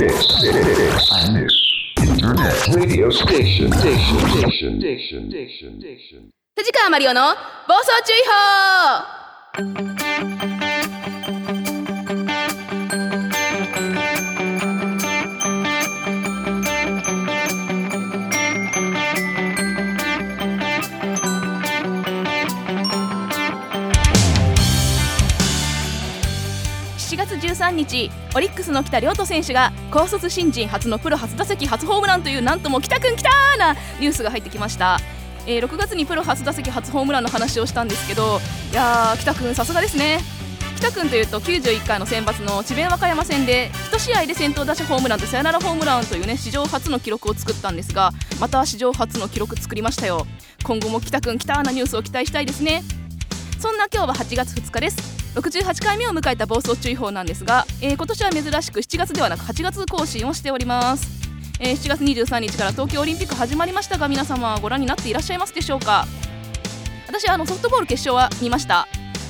[0.00, 0.08] 藤
[6.72, 7.34] 川マリオの
[7.68, 8.16] 暴走注意
[10.56, 10.59] 報。
[27.60, 34.98] 13日オリックスの北亮斗選手が高卒新人初のプロ初打席初ホームランというなんとも北くん来たーなニュースが入ってきました、
[35.46, 38.40] えー6月にプロ初打席初ホームランの話をしたんですけど
[38.72, 40.20] いやー北くんさすがですね。
[40.78, 50.26] 北くんというと91回の選抜の智弁和歌山戦で1試合で先頭打者ホームランとサヨナラホームランというね史上初の記録を作ったんですがまた史上初の記録作りましたよ。
[50.64, 52.82] 今後も北くん来たーなニュースを期待したいですね。
[53.58, 55.19] そんな今日は8月2日です。
[55.34, 61.08] 68回目を迎えた暴走注意報なんですが、えー今年は珍しく7月ではなく8月更新をしております、
[61.60, 66.06] えー7月23日から東京オリンピック始まりましたが皆様はご覧になっていらっしゃいますでしょうか？
[67.06, 68.88] 私あのソフトボール決勝は見ました。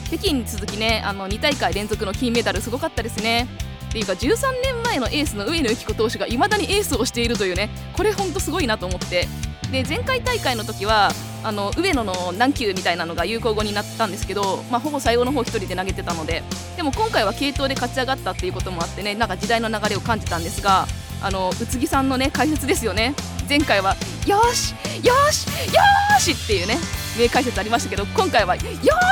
[0.08, 3.46] 北京に続きねあの2大会連続の金メダルすごかったですね。
[3.88, 9.28] っていうか13年前のエースの上野由岐子投手がいまだにエースをしているというねこれほんとすごいなと思って。
[9.70, 11.10] で前回大会の時は
[11.42, 16.42] あの上野の何球みたいなのが有効語になったんですけど、まあ、ほぼ最後の方1人で投げてたので
[16.76, 20.86] でも今回は継投で勝ち上がったっていうこともあってねなんか時代の流れを感じたんですが
[21.22, 23.14] あの宇津木さんのね解説ですよね。
[23.48, 25.82] 前回はよしよしよ
[26.18, 26.76] しっていうね
[27.18, 28.62] 名解説ありましたけど今回はよ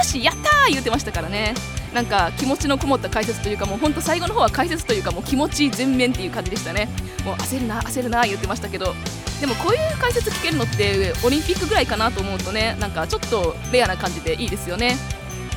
[0.02, 1.54] しやったー言ってましたからね。
[1.92, 6.88] なんか気持ちのこもった解説というかもうほんと最後の方は解説というかもう気持ち全面っていう感じでしたね。
[7.24, 8.94] もう焦るな焦るな言ってましたけど
[9.40, 14.96] でもこういう解説聞けるのってオリンピックぐらいかなと思うとねなんかちょっとレアな感じでいいですよね。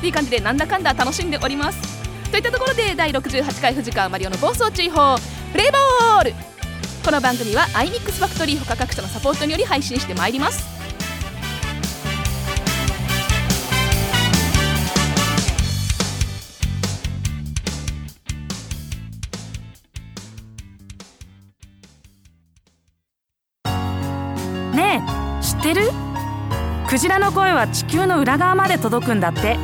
[0.02, 2.02] いい感じでなんだかんだ楽しんでおります。
[2.30, 5.16] といったところで第68回藤川マリオの暴走注意報
[5.52, 6.34] プレイボール。
[7.04, 10.71] この番組は iMix ファクトリー他各社のサポートにより配信してまいります。
[26.92, 29.56] クジラの声は地球の裏側まで届くんだって。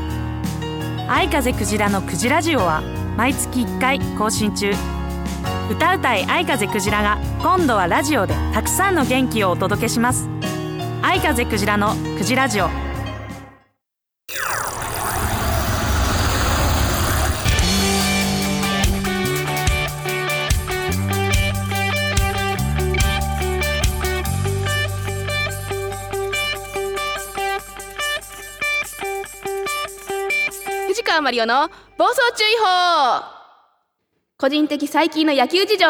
[1.10, 2.80] 愛風クジラのクジラジオは
[3.18, 4.72] 毎月1回更新中。
[5.70, 10.26] 歌うたい愛風クジラが今度はラジオでたくさんの元気をお届けします。
[11.02, 12.87] 愛風クジラのクジラジオ。
[31.18, 31.68] 川マリオの
[31.98, 33.24] 暴走注意報。
[34.36, 35.84] 個人的最近の野球事情。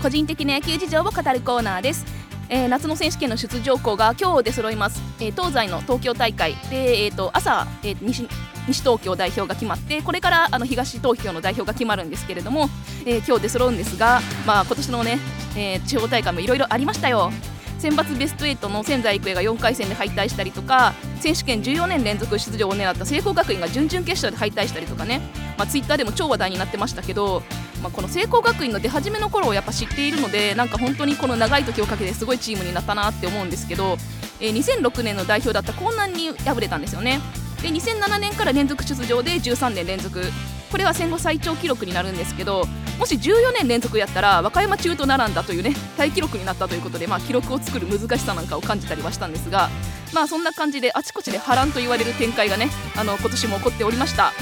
[0.00, 2.06] 個人的な野球事情を語るコーナーです、
[2.48, 8.28] えー夏の選手権の出場校が今日出揃います、えー東西の東京大会で、えー、と朝、えー西
[8.66, 12.68] 西東京代表が決まってこれからあの東東京の代表が決まるんですけれども、
[13.06, 15.18] えー今日出揃うんですが、まあ、今年のね、
[15.56, 17.30] えー地方大会もいろいろありましたよ。
[17.78, 25.20] 選抜ベスト8の仙台育英が4回戦で敗退したりとか選手権14年連続出場を狙った聖光学院が準々決勝で敗退したりとかね、
[25.56, 27.44] まあ、ツイッターでも超話題になってましたけど、
[27.82, 33.96] まあ、この聖光学院の出始めの頃をやっぱ知っているのでなんか本当にこの長い時をかけてすごいチームになったなって思うんですけど、
[34.40, 37.20] えー2006年の代表だった江南に敗れたんですよね。
[37.62, 40.22] で2007年から連続出場で13年連続。
[40.70, 42.64] これは戦後最長記録になるんですけど
[42.98, 49.70] もし14年連続やったら和歌山中と並んだというねタイ記録になったということで、まあ、記録を作る難しさなんかを感じたりはしたんですが
[50.12, 54.32] まあそんな感じであちこちで波乱と言われる展開がねあの今年も起こっておりました。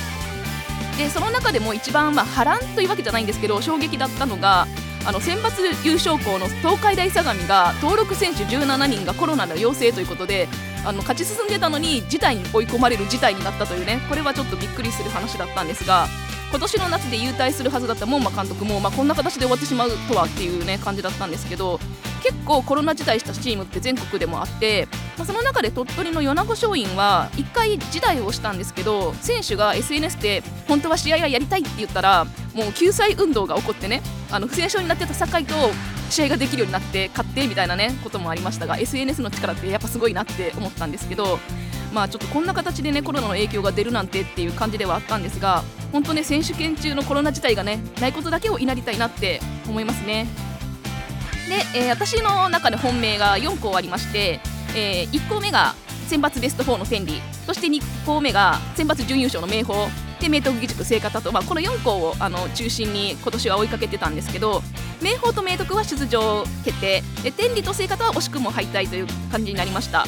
[0.97, 4.67] でその中でも一番、まあ、波乱というわけじゃないんですけど衝撃だったのが
[5.07, 10.49] あの選抜優勝校の東海大相模が登録選手17人がコロナの陽性ということで
[10.85, 16.07] あの勝ち進んでたのに事態に追い込まれる事態になったというねこれはちょっとびっくりする話だったんですが
[16.51, 21.79] 今年の夏で優退するはずだった門馬監督も、まあ、こんな形で終わってしまうとはっていうね感じだったんですけど
[22.27, 34.03] 結構コロナ辞退したチームって全国でもあって、まあ、その中で鳥取の米子松蔭は1回辞退をしたんですけど選手が SNS で本当は試合はやりたいって言ったらもう救済運動が起こってね
[34.33, 35.55] あの不戦勝になってた酒井と
[36.11, 41.39] 試合ができるようになって勝ってみたいなねこともありましたが SNS の力ってやっぱすごいなって思ったんですけど
[41.93, 45.63] まあちょっとこんな形でねコロナの影響が出るなんてっていう感じではあったんですが
[45.93, 50.27] 本当ね選手権中のコロナ自体がねないことだけを祈りたいなって思いますね。
[51.49, 54.41] で、えー私の中で本命が4校ありまして、
[54.75, 55.75] え1校目が
[56.07, 59.75] 選抜ベスト4の天理そして2校目が選抜準優勝の明豊
[60.21, 64.63] で明徳義塾聖方と、まあ、この4校をあの中心に今年は追いかけてたんですけど
[65.03, 70.05] 明豊と明徳は出場決定で天理と聖方は惜しくも敗退という感じになりました。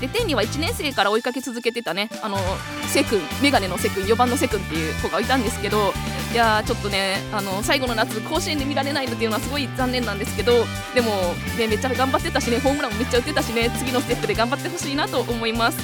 [0.00, 2.08] で天理は1年生から追いかけ続けてたね。
[2.22, 2.38] あの
[2.86, 5.92] セ君メガネのセ君4番のセ君っていう子がいたんですけど
[6.32, 10.64] いやちょっとねあの最後の夏甲子園で見られないのっていうのはすごい残念なんですけど
[10.94, 11.10] でも、
[11.58, 15.78] ね、めっちゃ頑張ってたしねホームランもめっちゃ打ってたしね次のステップで頑張ってほしいなと思います。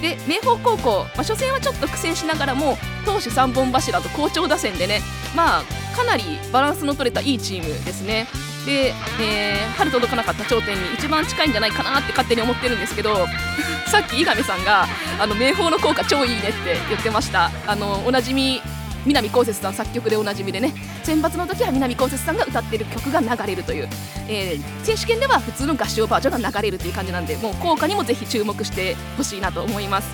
[0.00, 2.76] で明豊高校、まあ、初戦はちょっと苦戦しながらも
[3.06, 5.00] 投手3本柱と好調打線でね
[5.34, 5.62] まあ
[5.96, 8.26] かなりバランスの取れたいいチームですね。
[8.66, 13.26] で、えー、春届かなかった頂点に一番近いんじゃないかなって勝手に思ってるんですけど
[13.86, 14.86] さっき伊上さんが
[15.18, 17.50] あの明豊の効果超いいねって言ってました。
[17.66, 18.60] あのおなじみ
[19.06, 20.74] 南こうせつさん作曲でおなじみでね。
[21.04, 23.88] 選抜の時は南こうせつさんが歌ってる曲が流れるという、
[24.26, 30.08] えー、選手権では普通の合唱バージョンが流れるという感じなんでもう効果にもぜひ注目してほしいなと思います。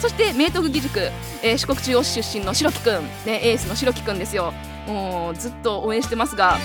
[0.00, 1.00] そして明徳義塾、
[1.42, 4.54] えー、四国中央市出身の白木くん、ね、エースの白木くんですよ。
[4.86, 6.58] もうずっと応援してますが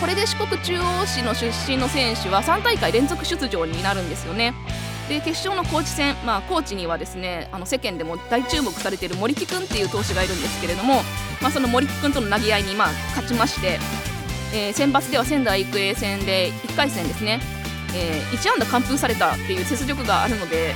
[0.00, 4.54] これで四国中央市の出身の選手は3大会連続出場になるんですよね。
[5.10, 11.02] で決勝の高知戦、まあ、高知にはですねあの世間でも大注目されている森木君っていう投手がいるんですけれども、
[11.42, 13.78] まあ、その森木君との投げ合いにま勝ちまして、
[14.54, 17.40] えー、選抜では仙台育英戦で1回戦ですね、
[17.94, 20.74] えー、1安打完封されたっていう雪辱があるので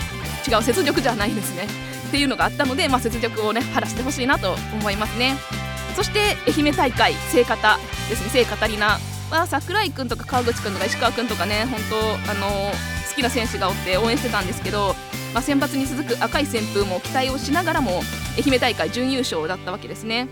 [0.48, 1.68] 違う雪辱じゃないですね
[2.08, 5.36] っていうのがあったので、まあ、雪辱をね晴らしてほしいなと思いますね。
[5.94, 7.78] そして愛媛大会聖方
[8.08, 8.98] ですね聖カタリナ
[9.30, 12.72] は櫻井君とか川口君とか石川君とかね本当あの
[13.08, 14.94] 好きな選手がおって応援してたんですけど、
[15.32, 18.02] まあ、選抜に続く赤い旋風も期待をしながらも
[18.36, 20.28] 愛媛大会準優勝だったわけですね。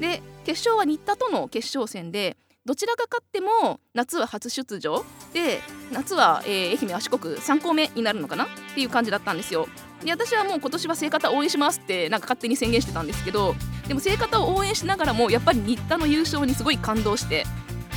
[0.00, 5.60] で決勝は新田との決勝戦でどちらが勝っても夏は初出場で
[5.92, 8.44] 夏は、えー、愛媛は四国3校目になるのかな？
[8.44, 9.68] っていう感じだったんですよ。
[10.04, 13.54] で私はもう今年は聖方応援しますってなんか勝手に宣言してたんですけど
[13.86, 17.44] でも聖方を応援しながらもやっぱり新田の優勝にすごい感動して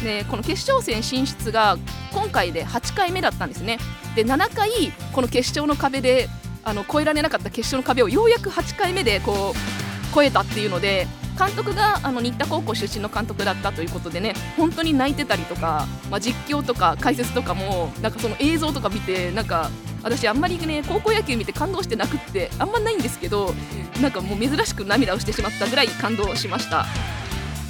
[0.04, 1.78] でこの決勝戦進出が
[2.12, 3.80] 今回で8回目だったんですね。
[4.16, 4.70] で7回
[5.14, 6.30] この決勝の壁で
[6.64, 11.08] あの越えられなかった決勝の壁をようやく8回目でこう越えたっていうので
[11.38, 19.72] 監督があの新田高校出身の監督だったということでね本当に泣いてたりとか、まあ、実況とか解説とかもなんかその映像とか見てなんか
[20.04, 23.54] 私あんまりね高校野球見て感動して泣くってあんまないんですけど
[24.02, 26.86] なんかもう珍しく涙をしてしまったぐらい感動しました。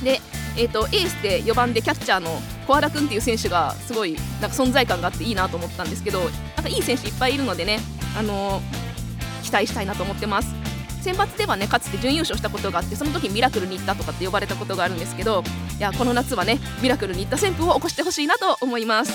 [0.04, 0.20] で
[0.56, 2.30] えーと、エースで4番でキャッチャーの
[2.68, 6.30] 小原君っていう選手がすごいなんか存在感があっていいなと思ったんですけどなん
[6.64, 7.80] かいい選手いっぱいいるのでね、
[8.18, 10.54] あのー、期待したいなと思ってます。
[11.02, 15.44] 選抜ではねかつて準優勝したことがあってその時ミラクルに行ったとかって呼ばれたことがあるんですけど
[15.78, 19.12] いやこの夏はねミラクルに行った旋風を起こしてほしいなと思います。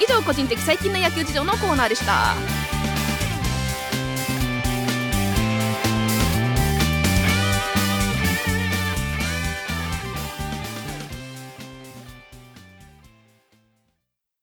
[0.00, 2.65] 以上個人的最近の野球事情のコーナーでした。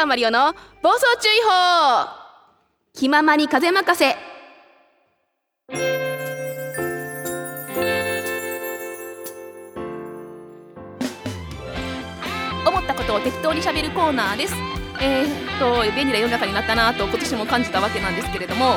[0.00, 2.08] 川マリオの暴走注意報。
[2.94, 4.16] 気ままに風任せ。
[12.66, 14.54] 思ったことを適当にしゃべるコーナーです。
[15.02, 18.76] えー、っと便利な世の中になったなと今年も感じたわけなんですけれども。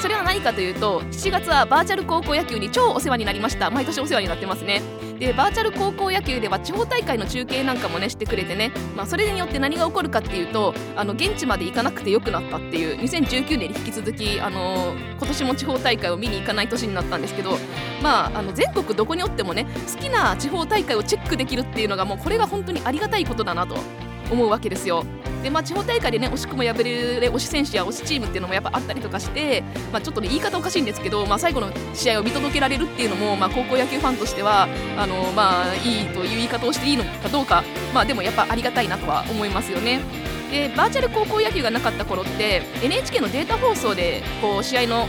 [0.00, 3.70] それは何かというと7月はバーチャル高校野球に超お世話になりました。
[3.70, 4.82] 毎年お世話になってますね。
[5.20, 17.58] でバーチャル高校野球では地方大会の中継なんかもねしてくれてね、まあ、それによって何が起こるかっていうとあの現地まで行かなくてよくなったっていう2019年に引き続き、あのー、今年も地方大会を見に行かない年になったんですけど、
[18.02, 23.76] まあ、あの全国どこにおってもね好きな地方大会をチェックできるっていうのがもうこれが本当にありがたいことだなと。
[24.30, 25.04] 思うわけですよ。
[25.42, 34.68] でまあ、地方大会でね惜しくも敗れる推し選手や推しチームっていうのもやっぱあったりとかして、まあ、ちょっとね言い方おかしいんですけど、まあ、最後の試合を見届けられるっていうのも、まあ、高校野球ファンとしては
[34.98, 40.00] あの、まあ、いいという言い方をしていいのかどうか、まあ、でもやっぱありがたいなとは思いますよね。
[40.50, 45.08] でバーチャル高校野球がなかった頃って NHK のデータ放送でこう試合の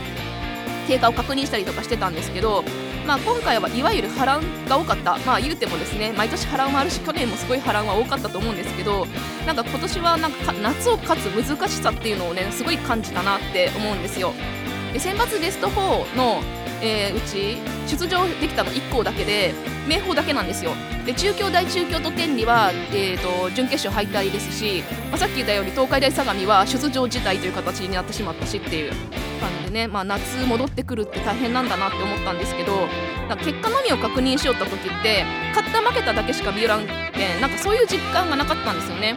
[0.87, 2.63] 経過を確認したりとかしてたんですけど、
[3.12, 5.18] まあ、今回はいわゆる波乱が多かった。
[5.25, 9.06] まあ言うてもですね毎年波乱はあるし去年もすごい波乱は多かったと思うんですけど
[9.46, 14.32] なんか今年はなんか夏を勝つ難しさっていうのをねすごい感じたなって思うんですよ。
[14.94, 16.41] で選抜ベスト4の、
[16.82, 17.58] えーうち
[17.98, 19.53] 出場できたの1校だけで
[19.89, 20.72] 明豊だけなんですよ。
[21.06, 28.91] で中京大中京と天理は、えー、と準決勝敗退ですし、まあ、さっき言ったように東海大相模は出場辞退という形になってしまったしっていう
[29.41, 32.88] 感じでね、まあ、夏戻ってくるって大変なんだなって思ったんですけど
[33.35, 35.23] か結果のみを確認しよった時って
[35.55, 39.15] 勝った負けただけしか見らんけんなんかそういう実感がなかったんですよね。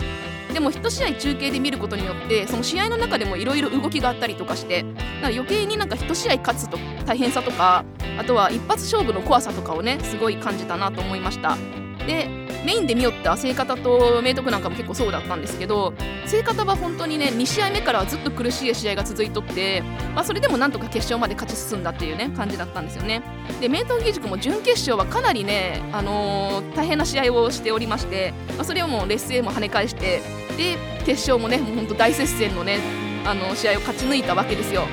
[0.52, 4.84] でも1試合中継で見ることによってその試合の中でもいろいろ動きがあったりとかして
[5.20, 7.84] か余計になんか1試合勝つと大変さとか
[8.18, 11.83] あとは一発勝負の怖さとかをねすごい感じたなと思いました。
[12.06, 12.28] で
[12.64, 15.92] メインで見よった聖方と明徳なんかも結構そうだったんですけど
[16.26, 19.82] 聖方は本当にね2試合目からはずっと苦しい試合が続いとって、
[20.14, 23.22] まあ、それでもなんとか決勝まで勝ち進んだっていうね感じだったんですよね。
[23.60, 30.20] で明徳義塾も準決勝はかなりね、あのー大変な試合をしておりまして、まあ、それをもう劣勢も跳ね返して
[30.56, 32.78] で決勝もねもう本当大接戦のね
[33.24, 34.86] あの試合を勝ち抜いたわけですよ。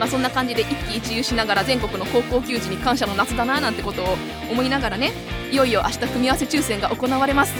[0.00, 4.16] まあ、そんな感じで一喜一憂しながら全国の高校球児に感謝の夏だななんてことを
[4.50, 5.12] 思いながらね
[5.52, 7.54] いよいよ明日組み合わせ抽選が行われます。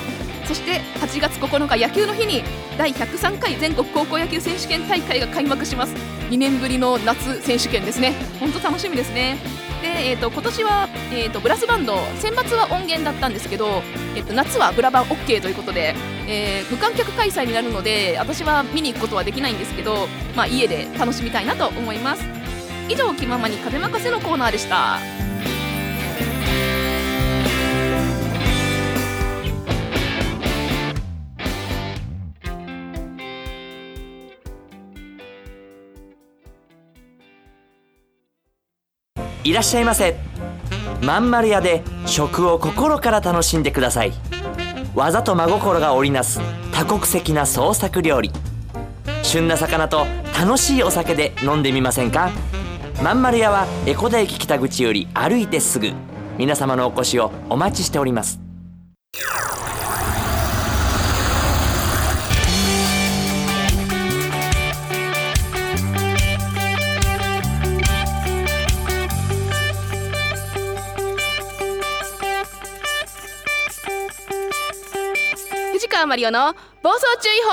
[0.46, 2.42] そして8月9日野球の日に
[2.76, 5.94] 第103回全国高校野球選手権大会が開幕します。
[6.30, 8.14] 2年ぶりの夏選手権ですね。
[8.40, 9.36] 本当楽しみですね。
[9.82, 13.82] で、えー、と今年は、えー、とブラスバンド選抜は音源だったんですけど、
[14.14, 15.94] えー、と夏はブラバン OK ということで、
[16.28, 20.06] えー無観客開催になるので私は見に行くことはできないんですけど、
[20.36, 22.24] まあ、家で楽しみたいなと思います。
[22.88, 25.29] 以上気ままに風任せのコーナーでした。
[39.44, 40.16] いらっしゃいませ。
[41.02, 44.12] まんまる屋で食を心から楽しんでください。
[44.94, 46.40] 技と真心が織りなす
[46.72, 48.30] 多国籍な創作料理。
[49.22, 50.06] 旬な魚と
[50.38, 52.30] 楽しいお酒で飲んでみませんか？
[53.02, 55.92] まんまる屋は江古田駅北口より歩いてすぐ。
[56.36, 58.40] 皆様のお越しをお待ちしております。
[76.00, 77.50] 川マリオの暴走注意報。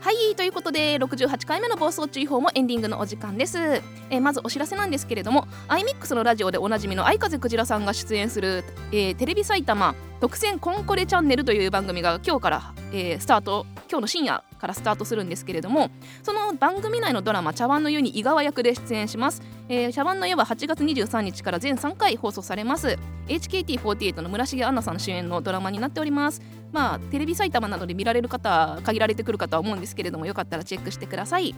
[0.00, 13.66] はいということで68回目の暴走注意報もエンディングのお時間です、えーまずお知らせなんですけれども iMix のラジオでおなじみの相風クジラさんが出演する、えーテレビ埼玉特選コンコレチャンネルという番組が今日から、えースタート。
[13.88, 15.90] 今日の深夜からスタートするんですけれども
[16.22, 22.98] その番組内のドラマ「茶碗の湯」に井川役で出演します、えー茶碗の湯は8月23日から全3回放送されます。
[23.28, 26.42] HKT48 の村重杏奈さん主演のドラマになっております。
[26.72, 31.54] まあテレビ埼玉などで見られる方限られてくるかとは思うんですけれどもよかったらチェックしてください。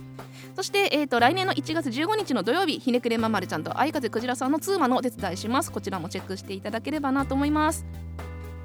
[0.54, 5.72] そして、えー、と来年の1月15日の土曜日ひねくれままるちゃんと相風クジラさんのツーマのお手伝いします。
[5.72, 7.84] こちらもチェックしていただければなと思います。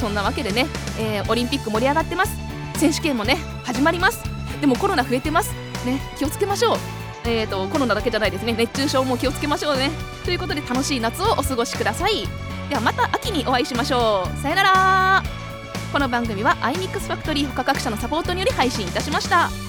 [0.00, 0.66] そんなわけでね、
[0.98, 2.36] えーオリンピック盛り上がってます。
[2.74, 4.24] 選手権もね始まります。
[4.60, 5.52] でもコロナ増えてます。
[5.86, 6.76] ね気をつけましょう。
[7.26, 8.54] えー、とコロナだけじゃないですね。
[8.58, 9.92] 熱中症も気をつけましょうね。
[10.24, 12.26] ということで楽しい夏をお過ごしください。
[12.68, 14.42] ではまた秋にお会いしましょう。
[14.42, 15.37] さよなら。
[15.92, 19.67] この番組は iMix ファクトリー他各社のサポートにより配信いたしました。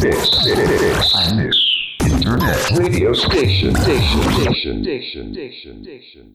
[0.00, 6.34] this, this, this, this internet radio station, station, station, station, station, station.